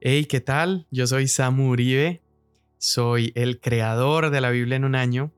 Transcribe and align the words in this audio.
Hey, 0.00 0.26
¿qué 0.26 0.40
tal? 0.40 0.86
Yo 0.92 1.08
soy 1.08 1.26
Samu 1.26 1.70
Uribe, 1.70 2.22
soy 2.78 3.32
el 3.34 3.58
creador 3.58 4.30
de 4.30 4.40
la 4.40 4.50
Biblia 4.50 4.76
en 4.76 4.84
un 4.84 4.94
año 4.94 5.32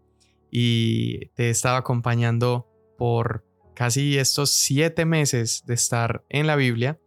y 0.50 1.28
te 1.28 1.44
he 1.44 1.48
estado 1.48 1.76
acompañando 1.76 2.68
por 2.98 3.42
casi 3.74 4.18
estos 4.18 4.50
siete 4.50 5.06
meses 5.06 5.64
de 5.66 5.72
estar 5.72 6.26
en 6.28 6.46
la 6.46 6.56
Biblia 6.56 7.00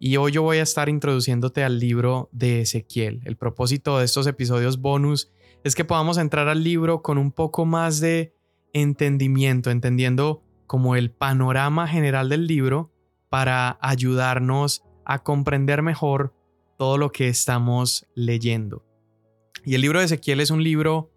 y 0.00 0.16
hoy 0.16 0.32
yo 0.32 0.42
voy 0.42 0.56
a 0.56 0.64
estar 0.64 0.88
introduciéndote 0.88 1.62
al 1.62 1.78
libro 1.78 2.30
de 2.32 2.62
Ezequiel. 2.62 3.20
El 3.24 3.36
propósito 3.36 3.96
de 4.00 4.04
estos 4.04 4.26
episodios 4.26 4.80
bonus 4.80 5.30
es 5.62 5.76
que 5.76 5.84
podamos 5.84 6.18
entrar 6.18 6.48
al 6.48 6.64
libro 6.64 7.00
con 7.02 7.16
un 7.16 7.30
poco 7.30 7.64
más 7.64 8.00
de 8.00 8.34
entendimiento, 8.72 9.70
entendiendo 9.70 10.42
como 10.66 10.96
el 10.96 11.12
panorama 11.12 11.86
general 11.86 12.28
del 12.28 12.48
libro 12.48 12.92
para 13.28 13.78
ayudarnos 13.80 14.82
a 15.04 15.22
comprender 15.22 15.82
mejor 15.82 16.34
todo 16.78 16.96
lo 16.96 17.12
que 17.12 17.28
estamos 17.28 18.06
leyendo. 18.14 18.86
Y 19.64 19.74
el 19.74 19.82
libro 19.82 19.98
de 19.98 20.06
Ezequiel 20.06 20.40
es 20.40 20.50
un 20.50 20.62
libro 20.62 21.10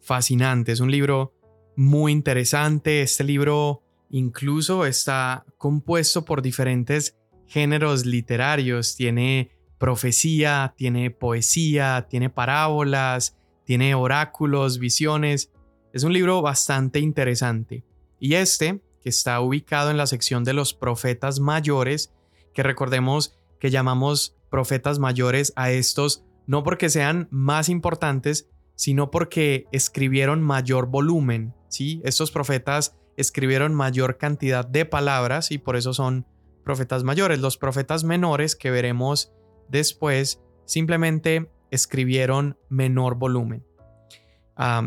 fascinante, 0.00 0.72
es 0.72 0.80
un 0.80 0.90
libro 0.90 1.32
muy 1.76 2.12
interesante. 2.12 3.00
Este 3.00 3.24
libro 3.24 3.82
incluso 4.10 4.84
está 4.84 5.46
compuesto 5.56 6.24
por 6.24 6.42
diferentes 6.42 7.16
géneros 7.46 8.04
literarios. 8.04 8.96
Tiene 8.96 9.52
profecía, 9.78 10.74
tiene 10.76 11.10
poesía, 11.10 12.06
tiene 12.10 12.28
parábolas, 12.28 13.36
tiene 13.64 13.94
oráculos, 13.94 14.78
visiones. 14.78 15.52
Es 15.92 16.02
un 16.02 16.12
libro 16.12 16.42
bastante 16.42 16.98
interesante. 16.98 17.84
Y 18.18 18.34
este, 18.34 18.82
que 19.00 19.10
está 19.10 19.40
ubicado 19.40 19.92
en 19.92 19.96
la 19.96 20.08
sección 20.08 20.42
de 20.42 20.54
los 20.54 20.74
profetas 20.74 21.38
mayores, 21.38 22.12
que 22.52 22.64
recordemos 22.64 23.38
que 23.60 23.70
llamamos 23.70 24.36
profetas 24.54 25.00
mayores 25.00 25.52
a 25.56 25.72
estos 25.72 26.24
no 26.46 26.62
porque 26.62 26.88
sean 26.88 27.26
más 27.32 27.68
importantes, 27.68 28.48
sino 28.76 29.10
porque 29.10 29.66
escribieron 29.72 30.42
mayor 30.42 30.86
volumen, 30.86 31.56
¿sí? 31.68 32.00
Estos 32.04 32.30
profetas 32.30 32.96
escribieron 33.16 33.74
mayor 33.74 34.16
cantidad 34.16 34.64
de 34.64 34.84
palabras 34.84 35.50
y 35.50 35.58
por 35.58 35.74
eso 35.74 35.92
son 35.92 36.24
profetas 36.62 37.02
mayores. 37.02 37.40
Los 37.40 37.56
profetas 37.56 38.04
menores 38.04 38.54
que 38.54 38.70
veremos 38.70 39.32
después 39.70 40.40
simplemente 40.66 41.50
escribieron 41.72 42.56
menor 42.68 43.16
volumen. 43.16 43.66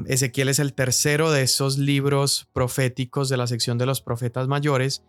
Ezequiel 0.06 0.48
es 0.48 0.60
el 0.60 0.76
tercero 0.76 1.30
de 1.30 1.42
esos 1.42 1.78
libros 1.78 2.50
proféticos 2.54 3.28
de 3.28 3.36
la 3.36 3.48
sección 3.48 3.78
de 3.78 3.86
los 3.86 4.00
profetas 4.00 4.48
mayores 4.48 5.04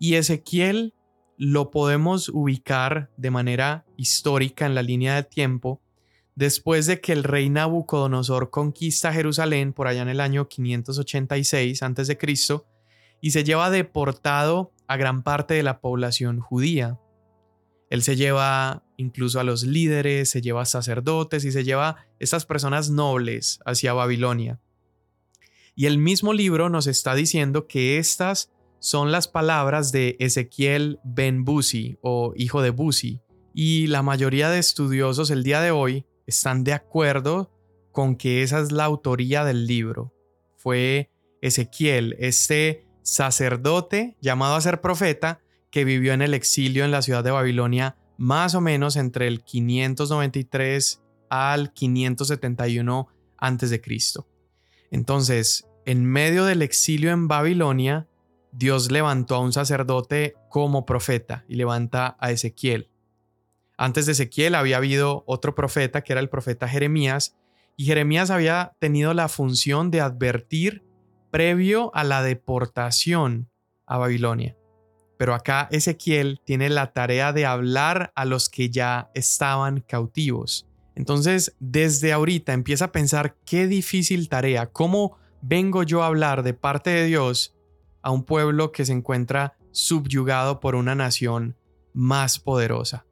y 0.00 0.14
Ezequiel 0.14 0.92
lo 1.44 1.72
podemos 1.72 2.28
ubicar 2.28 3.10
de 3.16 3.32
manera 3.32 3.84
histórica 3.96 4.64
en 4.64 4.76
la 4.76 4.82
línea 4.82 5.16
de 5.16 5.24
tiempo 5.24 5.82
después 6.36 6.86
de 6.86 7.00
que 7.00 7.12
el 7.12 7.24
rey 7.24 7.50
Nabucodonosor 7.50 8.50
conquista 8.50 9.12
Jerusalén 9.12 9.72
por 9.72 9.88
allá 9.88 10.02
en 10.02 10.08
el 10.08 10.20
año 10.20 10.46
586 10.46 11.82
a.C. 11.82 12.18
y 13.20 13.30
se 13.32 13.42
lleva 13.42 13.70
deportado 13.70 14.70
a 14.86 14.96
gran 14.96 15.24
parte 15.24 15.54
de 15.54 15.64
la 15.64 15.80
población 15.80 16.38
judía. 16.38 17.00
Él 17.90 18.04
se 18.04 18.14
lleva 18.14 18.84
incluso 18.96 19.40
a 19.40 19.44
los 19.44 19.64
líderes, 19.64 20.30
se 20.30 20.42
lleva 20.42 20.62
a 20.62 20.66
sacerdotes 20.66 21.44
y 21.44 21.50
se 21.50 21.64
lleva 21.64 22.06
estas 22.20 22.46
personas 22.46 22.88
nobles 22.88 23.58
hacia 23.66 23.94
Babilonia. 23.94 24.60
Y 25.74 25.86
el 25.86 25.98
mismo 25.98 26.34
libro 26.34 26.68
nos 26.68 26.86
está 26.86 27.16
diciendo 27.16 27.66
que 27.66 27.98
estas 27.98 28.51
son 28.82 29.12
las 29.12 29.28
palabras 29.28 29.92
de 29.92 30.16
Ezequiel 30.18 30.98
ben 31.04 31.44
Buzi 31.44 31.98
o 32.02 32.32
hijo 32.34 32.62
de 32.62 32.70
Buzi. 32.70 33.20
Y 33.54 33.86
la 33.86 34.02
mayoría 34.02 34.50
de 34.50 34.58
estudiosos 34.58 35.30
el 35.30 35.44
día 35.44 35.60
de 35.60 35.70
hoy 35.70 36.04
están 36.26 36.64
de 36.64 36.72
acuerdo 36.72 37.52
con 37.92 38.16
que 38.16 38.42
esa 38.42 38.58
es 38.58 38.72
la 38.72 38.84
autoría 38.84 39.44
del 39.44 39.68
libro. 39.68 40.12
Fue 40.56 41.12
Ezequiel, 41.40 42.16
este 42.18 42.84
sacerdote 43.02 44.16
llamado 44.20 44.56
a 44.56 44.60
ser 44.60 44.80
profeta, 44.80 45.40
que 45.70 45.84
vivió 45.84 46.12
en 46.12 46.20
el 46.20 46.34
exilio 46.34 46.84
en 46.84 46.90
la 46.90 47.02
ciudad 47.02 47.22
de 47.22 47.30
Babilonia 47.30 47.96
más 48.18 48.56
o 48.56 48.60
menos 48.60 48.96
entre 48.96 49.28
el 49.28 49.44
593 49.44 51.00
al 51.30 51.72
571 51.72 53.08
a.C. 53.38 53.82
Entonces, 54.90 55.68
en 55.86 56.04
medio 56.04 56.44
del 56.44 56.62
exilio 56.62 57.12
en 57.12 57.28
Babilonia, 57.28 58.08
Dios 58.52 58.90
levantó 58.90 59.34
a 59.34 59.40
un 59.40 59.52
sacerdote 59.52 60.34
como 60.50 60.84
profeta 60.84 61.44
y 61.48 61.56
levanta 61.56 62.16
a 62.20 62.30
Ezequiel. 62.30 62.90
Antes 63.78 64.06
de 64.06 64.12
Ezequiel 64.12 64.54
había 64.54 64.76
habido 64.76 65.24
otro 65.26 65.54
profeta 65.54 66.02
que 66.02 66.12
era 66.12 66.20
el 66.20 66.28
profeta 66.28 66.68
Jeremías, 66.68 67.34
y 67.76 67.86
Jeremías 67.86 68.30
había 68.30 68.76
tenido 68.78 69.14
la 69.14 69.28
función 69.28 69.90
de 69.90 70.02
advertir 70.02 70.84
previo 71.30 71.90
a 71.94 72.04
la 72.04 72.22
deportación 72.22 73.48
a 73.86 73.96
Babilonia. 73.96 74.56
Pero 75.16 75.34
acá 75.34 75.68
Ezequiel 75.70 76.40
tiene 76.44 76.68
la 76.68 76.92
tarea 76.92 77.32
de 77.32 77.46
hablar 77.46 78.12
a 78.14 78.26
los 78.26 78.50
que 78.50 78.68
ya 78.68 79.10
estaban 79.14 79.80
cautivos. 79.80 80.68
Entonces, 80.94 81.56
desde 81.58 82.12
ahorita 82.12 82.52
empieza 82.52 82.86
a 82.86 82.92
pensar 82.92 83.36
qué 83.46 83.66
difícil 83.66 84.28
tarea, 84.28 84.66
cómo 84.66 85.16
vengo 85.40 85.82
yo 85.82 86.02
a 86.02 86.08
hablar 86.08 86.42
de 86.42 86.52
parte 86.52 86.90
de 86.90 87.06
Dios 87.06 87.54
a 88.02 88.10
un 88.10 88.24
pueblo 88.24 88.72
que 88.72 88.84
se 88.84 88.92
encuentra 88.92 89.56
subyugado 89.70 90.60
por 90.60 90.74
una 90.74 90.94
nación 90.94 91.56
más 91.92 92.38
poderosa. 92.38 93.06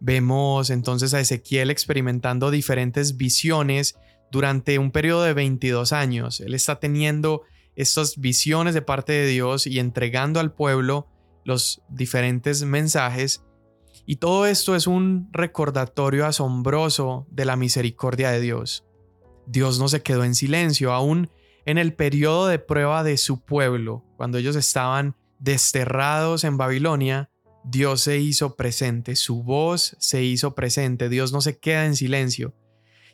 Vemos 0.00 0.70
entonces 0.70 1.14
a 1.14 1.20
Ezequiel 1.20 1.70
experimentando 1.70 2.50
diferentes 2.50 3.16
visiones 3.16 3.96
durante 4.30 4.78
un 4.78 4.90
periodo 4.90 5.22
de 5.22 5.34
22 5.34 5.92
años. 5.92 6.40
Él 6.40 6.54
está 6.54 6.80
teniendo 6.80 7.42
estas 7.76 8.18
visiones 8.18 8.74
de 8.74 8.82
parte 8.82 9.12
de 9.12 9.26
Dios 9.26 9.66
y 9.66 9.78
entregando 9.78 10.40
al 10.40 10.52
pueblo 10.52 11.08
los 11.44 11.82
diferentes 11.88 12.64
mensajes. 12.64 13.44
Y 14.06 14.16
todo 14.16 14.46
esto 14.46 14.76
es 14.76 14.86
un 14.86 15.28
recordatorio 15.32 16.26
asombroso 16.26 17.26
de 17.30 17.44
la 17.44 17.56
misericordia 17.56 18.30
de 18.30 18.40
Dios. 18.40 18.84
Dios 19.46 19.78
no 19.78 19.88
se 19.88 20.02
quedó 20.02 20.24
en 20.24 20.34
silencio, 20.34 20.92
aún 20.92 21.30
en 21.66 21.78
el 21.78 21.94
periodo 21.94 22.46
de 22.46 22.58
prueba 22.58 23.02
de 23.04 23.16
su 23.16 23.40
pueblo, 23.40 24.04
cuando 24.16 24.38
ellos 24.38 24.56
estaban 24.56 25.16
desterrados 25.38 26.44
en 26.44 26.56
Babilonia, 26.56 27.30
Dios 27.64 28.02
se 28.02 28.18
hizo 28.18 28.56
presente, 28.56 29.16
su 29.16 29.42
voz 29.42 29.96
se 29.98 30.22
hizo 30.22 30.54
presente, 30.54 31.08
Dios 31.08 31.32
no 31.32 31.40
se 31.40 31.58
queda 31.58 31.86
en 31.86 31.96
silencio. 31.96 32.54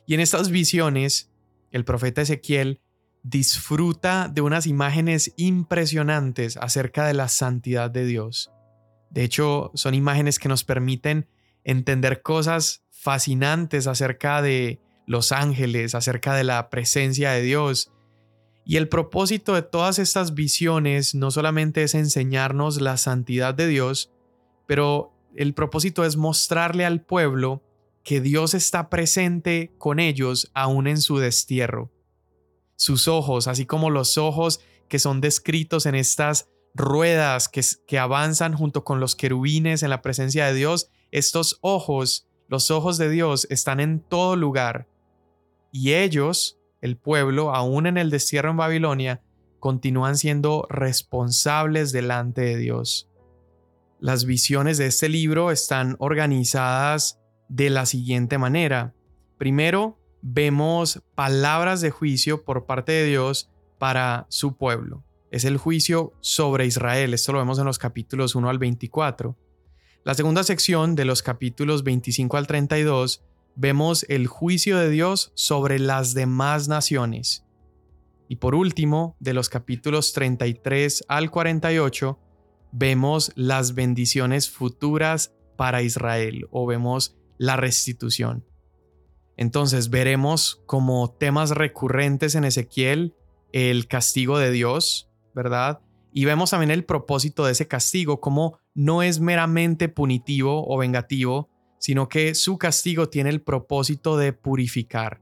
Y 0.05 0.13
en 0.13 0.19
estas 0.19 0.49
visiones, 0.49 1.31
el 1.71 1.85
profeta 1.85 2.21
Ezequiel 2.21 2.81
disfruta 3.23 4.27
de 4.27 4.41
unas 4.41 4.67
imágenes 4.67 5.33
impresionantes 5.37 6.57
acerca 6.57 7.05
de 7.05 7.13
la 7.13 7.29
santidad 7.29 7.89
de 7.89 8.05
Dios. 8.05 8.51
De 9.09 9.23
hecho, 9.23 9.71
son 9.73 9.93
imágenes 9.93 10.39
que 10.39 10.49
nos 10.49 10.63
permiten 10.63 11.27
entender 11.63 12.21
cosas 12.21 12.83
fascinantes 12.89 13.87
acerca 13.87 14.41
de 14.41 14.79
los 15.05 15.31
ángeles, 15.31 15.95
acerca 15.95 16.33
de 16.35 16.43
la 16.43 16.69
presencia 16.69 17.31
de 17.31 17.41
Dios. 17.41 17.91
Y 18.63 18.77
el 18.77 18.87
propósito 18.87 19.53
de 19.55 19.63
todas 19.63 19.99
estas 19.99 20.33
visiones 20.33 21.15
no 21.15 21.31
solamente 21.31 21.83
es 21.83 21.95
enseñarnos 21.95 22.79
la 22.79 22.97
santidad 22.97 23.53
de 23.53 23.67
Dios, 23.67 24.11
pero 24.67 25.13
el 25.35 25.53
propósito 25.53 26.05
es 26.05 26.17
mostrarle 26.17 26.85
al 26.85 27.01
pueblo 27.01 27.63
que 28.03 28.21
Dios 28.21 28.53
está 28.53 28.89
presente 28.89 29.73
con 29.77 29.99
ellos 29.99 30.51
aún 30.53 30.87
en 30.87 31.01
su 31.01 31.17
destierro. 31.17 31.91
Sus 32.75 33.07
ojos, 33.07 33.47
así 33.47 33.65
como 33.65 33.89
los 33.89 34.17
ojos 34.17 34.61
que 34.87 34.99
son 34.99 35.21
descritos 35.21 35.85
en 35.85 35.95
estas 35.95 36.49
ruedas 36.73 37.47
que, 37.47 37.61
que 37.87 37.99
avanzan 37.99 38.53
junto 38.53 38.83
con 38.83 38.99
los 38.99 39.15
querubines 39.15 39.83
en 39.83 39.89
la 39.89 40.01
presencia 40.01 40.47
de 40.47 40.53
Dios, 40.53 40.89
estos 41.11 41.59
ojos, 41.61 42.27
los 42.47 42.71
ojos 42.71 42.97
de 42.97 43.09
Dios, 43.09 43.47
están 43.49 43.79
en 43.79 43.99
todo 43.99 44.35
lugar. 44.35 44.87
Y 45.71 45.93
ellos, 45.93 46.59
el 46.81 46.97
pueblo, 46.97 47.55
aún 47.55 47.87
en 47.87 47.97
el 47.97 48.09
destierro 48.09 48.51
en 48.51 48.57
Babilonia, 48.57 49.21
continúan 49.59 50.17
siendo 50.17 50.67
responsables 50.69 51.91
delante 51.91 52.41
de 52.41 52.57
Dios. 52.57 53.09
Las 53.99 54.25
visiones 54.25 54.79
de 54.79 54.87
este 54.87 55.07
libro 55.07 55.51
están 55.51 55.95
organizadas 55.99 57.19
de 57.47 57.69
la 57.69 57.85
siguiente 57.85 58.39
manera. 58.39 58.95
Primero, 59.37 59.99
vemos 60.23 61.01
palabras 61.15 61.81
de 61.81 61.91
juicio 61.91 62.43
por 62.43 62.65
parte 62.65 62.91
de 62.91 63.05
Dios 63.05 63.51
para 63.77 64.25
su 64.29 64.57
pueblo. 64.57 65.03
Es 65.29 65.45
el 65.45 65.57
juicio 65.57 66.13
sobre 66.19 66.65
Israel. 66.65 67.13
Esto 67.13 67.31
lo 67.31 67.39
vemos 67.39 67.59
en 67.59 67.65
los 67.65 67.77
capítulos 67.77 68.35
1 68.35 68.49
al 68.49 68.57
24. 68.57 69.37
La 70.03 70.15
segunda 70.15 70.43
sección, 70.43 70.95
de 70.95 71.05
los 71.05 71.21
capítulos 71.21 71.83
25 71.83 72.37
al 72.37 72.47
32, 72.47 73.23
vemos 73.61 74.07
el 74.09 74.25
juicio 74.25 74.79
de 74.79 74.89
Dios 74.89 75.31
sobre 75.35 75.77
las 75.77 76.15
demás 76.15 76.67
naciones. 76.67 77.45
Y 78.27 78.37
por 78.37 78.55
último, 78.55 79.15
de 79.19 79.35
los 79.35 79.49
capítulos 79.49 80.13
33 80.13 81.05
al 81.07 81.29
48, 81.29 82.17
vemos 82.71 83.31
las 83.35 83.75
bendiciones 83.75 84.49
futuras 84.49 85.35
para 85.57 85.83
Israel 85.83 86.47
o 86.49 86.65
vemos 86.65 87.15
la 87.37 87.55
restitución. 87.55 88.47
Entonces 89.37 89.91
veremos 89.91 90.63
como 90.65 91.11
temas 91.11 91.51
recurrentes 91.51 92.33
en 92.33 92.45
Ezequiel 92.45 93.15
el 93.53 93.87
castigo 93.87 94.39
de 94.39 94.49
Dios, 94.49 95.11
¿verdad? 95.35 95.81
Y 96.11 96.25
vemos 96.25 96.49
también 96.49 96.71
el 96.71 96.83
propósito 96.83 97.45
de 97.45 97.51
ese 97.51 97.67
castigo, 97.67 98.21
como 98.21 98.57
no 98.73 99.03
es 99.03 99.19
meramente 99.19 99.87
punitivo 99.87 100.65
o 100.67 100.79
vengativo, 100.79 101.50
sino 101.81 102.07
que 102.07 102.35
su 102.35 102.59
castigo 102.59 103.09
tiene 103.09 103.31
el 103.31 103.41
propósito 103.41 104.15
de 104.15 104.33
purificar. 104.33 105.19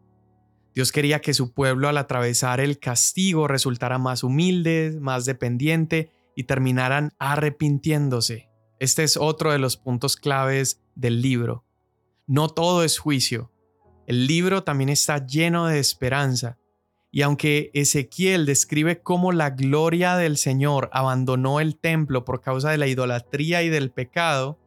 Dios 0.76 0.92
quería 0.92 1.22
que 1.22 1.34
su 1.34 1.54
pueblo 1.54 1.88
al 1.88 1.98
atravesar 1.98 2.60
el 2.60 2.80
castigo 2.80 3.48
resultara 3.48 3.98
más 3.98 4.24
humilde, 4.24 4.98
más 5.00 5.24
dependiente 5.24 6.12
y 6.36 6.44
terminaran 6.44 7.14
arrepintiéndose. 7.18 8.50
Este 8.80 9.04
es 9.04 9.16
otro 9.16 9.54
de 9.54 9.60
los 9.60 9.78
puntos 9.78 10.18
claves 10.18 10.82
del 10.96 11.22
libro. 11.22 11.64
No 12.28 12.50
todo 12.50 12.84
es 12.84 13.00
juicio. 13.00 13.52
El 14.06 14.28
libro 14.28 14.64
también 14.64 14.90
está 14.90 15.26
lleno 15.26 15.68
de 15.68 15.80
esperanza 15.80 16.58
y 17.10 17.22
aunque 17.22 17.72
Ezequiel 17.74 18.46
describe 18.46 19.02
cómo 19.02 19.32
la 19.32 19.52
gloria 19.52 20.18
del 20.18 20.36
Señor 20.36 20.90
abandonó 20.92 21.62
el 21.62 21.78
templo 21.78 22.26
por 22.26 22.42
causa 22.42 22.70
de 22.70 22.78
la 22.78 22.88
idolatría 22.88 23.64
y 23.64 23.70
del 23.70 23.92
pecado, 23.92 24.60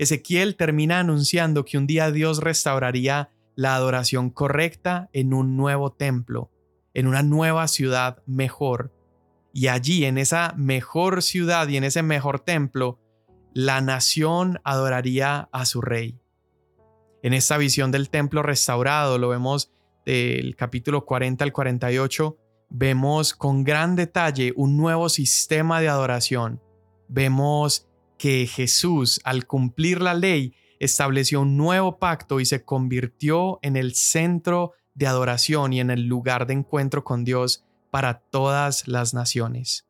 Ezequiel 0.00 0.56
termina 0.56 0.98
anunciando 0.98 1.66
que 1.66 1.76
un 1.76 1.86
día 1.86 2.10
Dios 2.10 2.38
restauraría 2.38 3.28
la 3.54 3.74
adoración 3.74 4.30
correcta 4.30 5.10
en 5.12 5.34
un 5.34 5.58
nuevo 5.58 5.92
templo, 5.92 6.50
en 6.94 7.06
una 7.06 7.22
nueva 7.22 7.68
ciudad 7.68 8.22
mejor. 8.24 8.94
Y 9.52 9.66
allí, 9.66 10.06
en 10.06 10.16
esa 10.16 10.54
mejor 10.56 11.22
ciudad 11.22 11.68
y 11.68 11.76
en 11.76 11.84
ese 11.84 12.02
mejor 12.02 12.40
templo, 12.40 12.98
la 13.52 13.82
nación 13.82 14.58
adoraría 14.64 15.50
a 15.52 15.66
su 15.66 15.82
rey. 15.82 16.18
En 17.22 17.34
esta 17.34 17.58
visión 17.58 17.90
del 17.90 18.08
templo 18.08 18.42
restaurado 18.42 19.18
lo 19.18 19.28
vemos 19.28 19.70
del 20.06 20.56
capítulo 20.56 21.04
40 21.04 21.44
al 21.44 21.52
48, 21.52 22.38
vemos 22.70 23.34
con 23.34 23.64
gran 23.64 23.96
detalle 23.96 24.54
un 24.56 24.78
nuevo 24.78 25.10
sistema 25.10 25.78
de 25.82 25.90
adoración. 25.90 26.62
Vemos 27.06 27.89
que 28.20 28.46
Jesús, 28.46 29.18
al 29.24 29.46
cumplir 29.46 30.02
la 30.02 30.12
ley, 30.12 30.52
estableció 30.78 31.40
un 31.40 31.56
nuevo 31.56 31.98
pacto 31.98 32.38
y 32.38 32.44
se 32.44 32.66
convirtió 32.66 33.58
en 33.62 33.76
el 33.76 33.94
centro 33.94 34.74
de 34.92 35.06
adoración 35.06 35.72
y 35.72 35.80
en 35.80 35.90
el 35.90 36.04
lugar 36.04 36.46
de 36.46 36.52
encuentro 36.52 37.02
con 37.02 37.24
Dios 37.24 37.64
para 37.90 38.20
todas 38.20 38.86
las 38.86 39.14
naciones. 39.14 39.88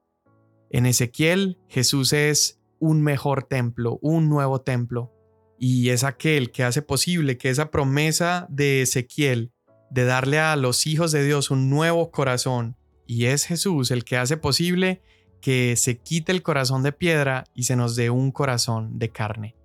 En 0.71 0.87
Ezequiel, 0.87 1.59
Jesús 1.67 2.13
es 2.13 2.61
un 2.79 3.03
mejor 3.03 3.43
templo, 3.43 3.99
un 4.01 4.29
nuevo 4.29 4.61
templo, 4.61 5.13
y 5.59 5.89
es 5.89 6.05
aquel 6.05 6.53
que 6.53 6.63
hace 6.63 6.83
posible 6.83 7.37
que 7.37 7.51
esa 7.51 7.73
promesa 7.73 8.47
de 8.49 8.83
Ezequiel 8.83 9.51
de 9.91 10.05
darle 10.05 10.39
a 10.39 10.55
los 10.55 10.87
hijos 10.87 11.11
de 11.11 11.25
Dios 11.25 11.51
un 11.51 11.69
nuevo 11.69 12.13
corazón. 12.13 12.77
Y 13.09 13.25
es 13.25 13.45
Jesús 13.45 13.91
el 13.91 14.05
que 14.05 14.19
hace 14.19 14.37
posible 14.37 15.03
que 15.41 15.77
se 15.77 15.99
quite 15.99 16.33
el 16.33 16.43
corazón 16.43 16.83
de 16.83 16.93
piedra 16.93 17.45
y 17.55 17.65
se 17.65 17.77
nos 17.77 17.97
dé 17.97 18.11
un 18.11 18.31
corazón 18.31 18.99
de 18.99 19.11
carne. 19.11 19.57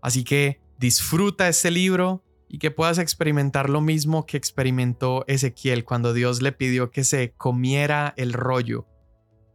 Así 0.00 0.24
que 0.24 0.60
disfruta 0.78 1.48
este 1.48 1.70
libro 1.70 2.24
y 2.48 2.58
que 2.58 2.70
puedas 2.70 2.98
experimentar 2.98 3.70
lo 3.70 3.80
mismo 3.80 4.26
que 4.26 4.36
experimentó 4.36 5.24
Ezequiel 5.26 5.84
cuando 5.84 6.12
Dios 6.12 6.42
le 6.42 6.52
pidió 6.52 6.90
que 6.90 7.04
se 7.04 7.32
comiera 7.32 8.12
el 8.16 8.32
rollo. 8.32 8.86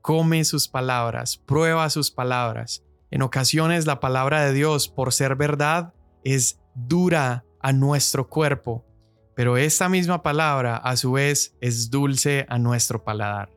Come 0.02 0.44
sus 0.46 0.68
palabras, 0.68 1.38
prueba 1.38 1.90
sus 1.90 2.12
palabras. 2.12 2.84
En 3.12 3.22
ocasiones 3.22 3.86
la 3.86 4.00
palabra 4.00 4.44
de 4.46 4.54
Dios, 4.54 4.88
por 4.90 5.14
ser 5.14 5.36
verdad, 5.36 5.94
es 6.24 6.60
dura 6.74 7.46
a 7.60 7.72
nuestro 7.72 8.30
cuerpo, 8.30 8.86
pero 9.36 9.58
esta 9.58 9.90
misma 9.90 10.24
palabra 10.24 10.78
a 10.78 10.98
su 10.98 11.12
vez 11.12 11.56
es 11.62 11.92
dulce 11.92 12.46
a 12.50 12.58
nuestro 12.58 13.04
paladar. 13.04 13.56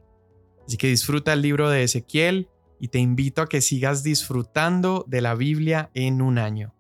Así 0.71 0.77
que 0.77 0.87
disfruta 0.87 1.33
el 1.33 1.43
libro 1.43 1.69
de 1.69 1.83
Ezequiel 1.83 2.49
y 2.79 2.87
te 2.87 3.01
invito 3.01 3.43
a 3.43 3.49
que 3.49 3.61
sigas 3.61 4.05
disfrutando 4.05 5.05
de 5.09 5.21
la 5.21 5.35
Biblia 5.35 5.91
en 5.95 6.23
un 6.23 6.39
año. 6.39 6.77